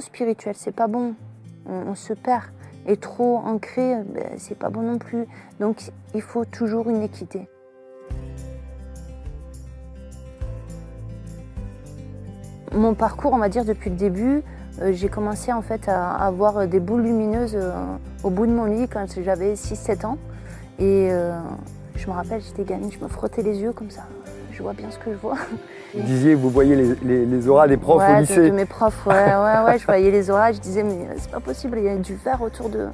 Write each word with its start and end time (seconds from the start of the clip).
spirituel, 0.00 0.54
c'est 0.56 0.74
pas 0.74 0.86
bon. 0.86 1.14
On, 1.66 1.88
on 1.88 1.94
se 1.94 2.12
perd. 2.12 2.44
Et 2.86 2.96
trop 2.96 3.36
ancré, 3.38 3.96
ben, 4.14 4.30
c'est 4.38 4.58
pas 4.58 4.70
bon 4.70 4.82
non 4.82 4.98
plus. 4.98 5.26
Donc 5.60 5.90
il 6.14 6.22
faut 6.22 6.44
toujours 6.44 6.88
une 6.88 7.02
équité. 7.02 7.48
Mon 12.72 12.94
parcours, 12.94 13.32
on 13.32 13.38
va 13.38 13.48
dire 13.48 13.64
depuis 13.64 13.90
le 13.90 13.96
début, 13.96 14.42
euh, 14.80 14.92
j'ai 14.92 15.08
commencé 15.08 15.52
en 15.52 15.62
fait 15.62 15.88
à 15.88 16.12
avoir 16.12 16.66
des 16.66 16.80
boules 16.80 17.02
lumineuses 17.02 17.56
euh, 17.56 17.72
au 18.22 18.30
bout 18.30 18.46
de 18.46 18.52
mon 18.52 18.66
lit 18.66 18.88
quand 18.88 19.06
j'avais 19.22 19.54
6-7 19.54 20.06
ans. 20.06 20.18
Et 20.78 21.08
euh, 21.10 21.38
je 21.96 22.06
me 22.06 22.12
rappelle, 22.12 22.40
j'étais 22.40 22.64
gamine, 22.64 22.90
je 22.92 23.02
me 23.02 23.08
frottais 23.08 23.42
les 23.42 23.58
yeux 23.60 23.72
comme 23.72 23.90
ça. 23.90 24.06
Je 24.58 24.62
vois 24.64 24.72
bien 24.72 24.90
ce 24.90 24.98
que 24.98 25.12
je 25.12 25.16
vois. 25.18 25.36
Vous 25.94 26.02
disiez, 26.02 26.34
vous 26.34 26.50
voyez 26.50 26.74
les, 26.74 26.94
les- 27.02 27.24
les 27.24 27.48
auras 27.48 27.68
des 27.68 27.76
profs 27.76 28.02
Ouais, 28.02 28.16
au 28.16 28.20
lycée. 28.20 28.50
De, 28.50 28.54
mes 28.54 28.66
profs, 28.66 29.06
ouais, 29.06 29.14
ouais, 29.14 29.64
ouais, 29.64 29.78
je 29.78 29.84
voyais 29.86 30.10
les 30.10 30.28
orages, 30.30 30.56
je 30.56 30.60
disais, 30.60 30.82
mais 30.82 31.06
c'est 31.16 31.30
pas 31.30 31.38
possible, 31.40 31.78
il 31.78 31.84
y 31.84 31.88
a 31.88 31.94
du 31.96 32.14
verre 32.16 32.42
autour 32.42 32.68
de. 32.68 32.88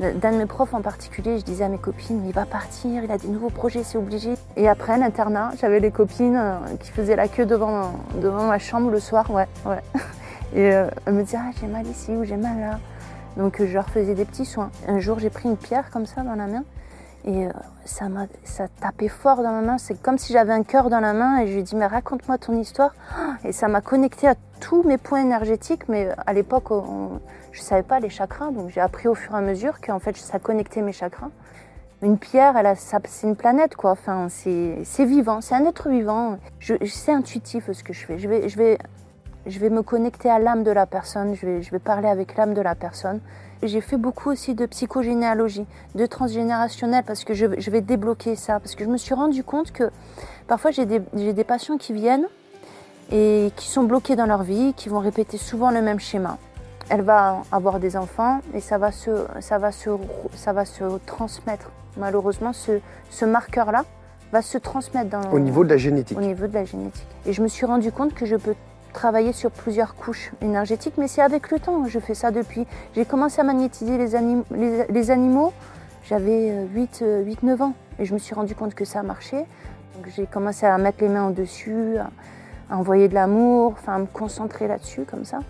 D'un 0.00 0.32
de 0.32 0.38
mes 0.38 0.46
profs 0.46 0.72
en 0.74 0.80
particulier, 0.80 1.38
je 1.38 1.44
disais 1.44 1.64
à 1.64 1.68
mes 1.68 1.76
copines, 1.78 2.24
il 2.26 2.32
va 2.32 2.46
partir, 2.46 3.04
il 3.04 3.10
a 3.12 3.18
des 3.18 3.28
nouveaux 3.28 3.50
projets, 3.50 3.82
c'est 3.84 3.98
obligé. 3.98 4.34
Et 4.56 4.68
après, 4.68 4.96
l'internat, 4.98 5.50
j'avais 5.60 5.78
les 5.80 5.90
copines 5.90 6.34
euh, 6.34 6.56
qui 6.80 6.90
faisaient 6.90 7.14
la 7.14 7.28
queue 7.28 7.44
devant, 7.44 7.92
devant 8.20 8.44
ma 8.46 8.58
chambre 8.58 8.90
le 8.90 8.98
soir, 8.98 9.30
ouais, 9.30 9.46
ouais. 9.66 9.80
Et 10.54 10.72
euh, 10.72 10.86
elles 11.06 11.12
me 11.12 11.22
disaient, 11.22 11.38
ah, 11.38 11.50
j'ai 11.60 11.66
mal 11.66 11.86
ici 11.86 12.10
ou 12.12 12.24
j'ai 12.24 12.38
mal 12.38 12.58
là. 12.58 12.80
Donc 13.36 13.60
euh, 13.60 13.66
je 13.68 13.74
leur 13.74 13.88
faisais 13.90 14.14
des 14.14 14.24
petits 14.24 14.46
soins. 14.46 14.70
Un 14.88 14.98
jour, 14.98 15.18
j'ai 15.20 15.30
pris 15.30 15.48
une 15.48 15.58
pierre 15.58 15.90
comme 15.90 16.06
ça 16.06 16.22
dans 16.22 16.34
la 16.34 16.46
main 16.46 16.64
et 17.24 17.46
euh, 17.46 17.52
ça 17.84 18.08
m'a 18.08 18.26
ça 18.44 18.68
tapait 18.80 19.08
fort 19.08 19.42
dans 19.42 19.52
ma 19.52 19.60
main. 19.60 19.78
C'est 19.78 20.00
comme 20.00 20.18
si 20.18 20.32
j'avais 20.32 20.52
un 20.52 20.62
cœur 20.62 20.90
dans 20.90 21.00
la 21.00 21.12
main 21.12 21.38
et 21.38 21.46
je 21.46 21.54
lui 21.54 21.62
dit, 21.62 21.76
mais 21.76 21.86
raconte-moi 21.86 22.38
ton 22.38 22.58
histoire. 22.58 22.94
Et 23.44 23.52
ça 23.52 23.68
m'a 23.68 23.80
connecté 23.80 24.28
à 24.28 24.34
tous 24.60 24.82
mes 24.82 24.98
points 24.98 25.20
énergétiques, 25.20 25.88
mais 25.88 26.06
euh, 26.06 26.14
à 26.26 26.32
l'époque, 26.32 26.68
je 27.52 27.60
ne 27.60 27.64
savais 27.64 27.82
pas 27.82 28.00
les 28.00 28.10
chakras, 28.10 28.50
donc 28.50 28.70
j'ai 28.70 28.80
appris 28.80 29.08
au 29.08 29.14
fur 29.14 29.34
et 29.34 29.38
à 29.38 29.40
mesure 29.40 29.80
qu'en 29.80 29.98
fait, 29.98 30.16
ça 30.16 30.38
connectait 30.38 30.82
mes 30.82 30.92
chakras. 30.92 31.30
Une 32.02 32.18
pierre, 32.18 32.56
elle 32.56 32.76
c'est 32.76 33.26
une 33.26 33.36
planète, 33.36 33.76
quoi. 33.76 33.92
Enfin, 33.92 34.26
c'est 34.28 34.78
c'est 34.84 35.04
vivant, 35.04 35.40
c'est 35.40 35.54
un 35.54 35.64
être 35.66 35.88
vivant. 35.88 36.38
Je, 36.58 36.74
c'est 36.86 37.12
intuitif 37.12 37.70
ce 37.70 37.84
que 37.84 37.92
je 37.92 38.04
fais. 38.04 38.18
Je 38.18 38.28
vais, 38.28 38.48
je 38.48 38.56
vais, 38.56 38.78
je 39.46 39.58
vais 39.58 39.70
me 39.70 39.82
connecter 39.82 40.30
à 40.30 40.38
l'âme 40.38 40.62
de 40.62 40.70
la 40.70 40.86
personne, 40.86 41.34
je 41.34 41.46
vais, 41.46 41.62
je 41.62 41.70
vais 41.70 41.78
parler 41.78 42.08
avec 42.08 42.36
l'âme 42.36 42.54
de 42.54 42.60
la 42.60 42.74
personne. 42.74 43.20
J'ai 43.62 43.80
fait 43.80 43.96
beaucoup 43.96 44.30
aussi 44.30 44.54
de 44.54 44.66
psychogénéalogie, 44.66 45.66
de 45.94 46.06
transgénérationnel, 46.06 47.04
parce 47.04 47.22
que 47.24 47.32
je, 47.34 47.46
je 47.58 47.70
vais 47.70 47.80
débloquer 47.80 48.34
ça. 48.34 48.58
Parce 48.58 48.74
que 48.74 48.84
je 48.84 48.88
me 48.88 48.96
suis 48.96 49.14
rendu 49.14 49.44
compte 49.44 49.70
que 49.70 49.90
parfois 50.48 50.70
j'ai 50.72 50.84
des, 50.84 51.00
j'ai 51.14 51.32
des 51.32 51.44
patients 51.44 51.76
qui 51.78 51.92
viennent 51.92 52.26
et 53.12 53.52
qui 53.56 53.68
sont 53.68 53.84
bloqués 53.84 54.16
dans 54.16 54.26
leur 54.26 54.42
vie, 54.42 54.74
qui 54.74 54.88
vont 54.88 54.98
répéter 54.98 55.36
souvent 55.38 55.70
le 55.70 55.80
même 55.82 56.00
schéma. 56.00 56.38
Elle 56.88 57.02
va 57.02 57.42
avoir 57.52 57.78
des 57.78 57.96
enfants 57.96 58.40
et 58.54 58.60
ça 58.60 58.78
va 58.78 58.90
se, 58.90 59.10
ça 59.40 59.58
va 59.58 59.70
se, 59.70 59.90
ça 60.34 60.52
va 60.52 60.64
se 60.64 60.82
transmettre. 61.06 61.70
Malheureusement, 61.96 62.52
ce, 62.52 62.80
ce 63.10 63.24
marqueur-là 63.24 63.84
va 64.32 64.42
se 64.42 64.58
transmettre 64.58 65.10
dans, 65.10 65.30
Au 65.30 65.38
niveau 65.38 65.62
de 65.62 65.68
la 65.68 65.76
génétique. 65.76 66.18
au 66.18 66.20
niveau 66.22 66.46
de 66.46 66.54
la 66.54 66.64
génétique. 66.64 67.06
Et 67.26 67.32
je 67.32 67.42
me 67.42 67.48
suis 67.48 67.66
rendu 67.66 67.92
compte 67.92 68.14
que 68.14 68.26
je 68.26 68.34
peux 68.36 68.54
travailler 68.92 69.32
sur 69.32 69.50
plusieurs 69.50 69.94
couches 69.94 70.32
énergétiques, 70.40 70.94
mais 70.98 71.08
c'est 71.08 71.22
avec 71.22 71.50
le 71.50 71.58
temps. 71.58 71.84
Je 71.86 71.98
fais 71.98 72.14
ça 72.14 72.30
depuis. 72.30 72.66
J'ai 72.94 73.04
commencé 73.04 73.40
à 73.40 73.44
magnétiser 73.44 73.98
les, 73.98 74.14
anim- 74.14 74.44
les, 74.50 74.86
les 74.88 75.10
animaux, 75.10 75.52
j'avais 76.04 76.66
8-9 76.74 77.62
ans. 77.62 77.74
Et 77.98 78.04
je 78.04 78.14
me 78.14 78.18
suis 78.18 78.34
rendu 78.34 78.54
compte 78.54 78.74
que 78.74 78.84
ça 78.84 79.02
marchait. 79.02 79.44
J'ai 80.16 80.26
commencé 80.26 80.66
à 80.66 80.76
mettre 80.78 80.98
les 81.02 81.08
mains 81.08 81.28
au-dessus, 81.28 81.96
à, 81.98 82.76
envoyer 82.76 83.08
de 83.08 83.14
l'amour, 83.14 83.72
enfin 83.78 83.94
à 83.96 83.98
me 83.98 84.06
concentrer 84.06 84.66
là-dessus 84.66 85.02
comme 85.02 85.24
ça. 85.24 85.40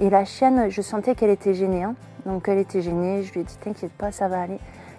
Et 0.00 0.08
la 0.08 0.24
chienne, 0.24 0.70
je 0.70 0.80
sentais 0.80 1.14
qu'elle 1.14 1.30
était 1.30 1.54
gênée. 1.54 1.84
hein. 1.84 1.94
Donc 2.24 2.48
elle 2.48 2.58
était 2.58 2.80
gênée, 2.82 3.22
je 3.24 3.32
lui 3.32 3.40
ai 3.40 3.44
dit 3.44 3.56
t'inquiète 3.62 3.92
pas, 3.92 4.10
ça 4.12 4.28
va 4.28 4.40
aller. 4.40 4.58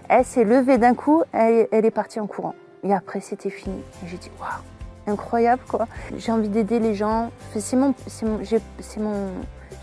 Elle 0.09 0.25
s'est 0.25 0.43
levée 0.43 0.77
d'un 0.77 0.93
coup, 0.93 1.23
elle, 1.31 1.67
est 1.71 1.91
partie 1.91 2.19
en 2.19 2.27
courant. 2.27 2.53
Et 2.83 2.93
après 2.93 3.21
c'était 3.21 3.49
fini. 3.49 3.81
J'ai 4.05 4.17
dit 4.17 4.29
waouh 4.39 4.49
incroyable 5.07 5.61
quoi. 5.67 5.87
J'ai 6.17 6.31
envie 6.31 6.49
d'aider 6.49 6.79
les 6.79 6.95
gens. 6.95 7.31
C'est 7.55 7.75
mon, 7.75 7.93
c'est 8.07 8.25
mon, 8.25 8.39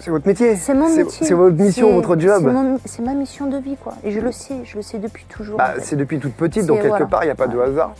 votre 0.09 0.27
métier. 0.27 0.57
c'est 0.57 0.75
mon 0.75 0.89
métier. 0.89 1.27
C'est 1.27 1.35
votre 1.35 1.57
mission, 1.57 1.93
votre 1.93 2.19
job. 2.19 2.51
C'est, 2.87 3.03
ma 3.03 3.13
mission 3.15 3.47
de 3.47 3.59
vie 3.59 3.77
quoi. 3.77 3.95
Et 4.05 4.13
je 4.13 4.21
le 4.21 4.33
sais, 4.33 4.65
je 4.65 4.77
le 4.77 4.83
sais 4.83 4.99
depuis 4.99 5.25
toujours. 5.29 5.59
Bah, 5.59 5.71
en 5.73 5.75
fait. 5.75 5.81
c'est 5.83 5.97
depuis 5.97 6.19
toute 6.19 6.35
petite, 6.35 6.67
donc 6.67 6.79
quelque 6.79 6.89
voilà. 6.89 7.07
part, 7.07 7.23
il 7.25 7.27
n'y 7.27 7.33
a 7.33 7.37
pas 7.37 7.49
de 7.49 7.59
hasard. 7.59 7.95